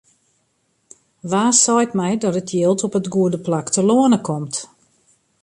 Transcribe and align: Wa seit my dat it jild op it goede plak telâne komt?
Wa 1.31 1.43
seit 1.63 1.91
my 1.99 2.11
dat 2.21 2.37
it 2.41 2.51
jild 2.55 2.79
op 2.87 2.97
it 2.99 3.11
goede 3.13 3.39
plak 3.45 3.67
telâne 3.75 4.19
komt? 4.27 4.55